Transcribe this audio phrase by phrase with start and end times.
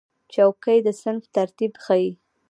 [0.33, 2.09] چوکۍ د صنف ترتیب ښیي.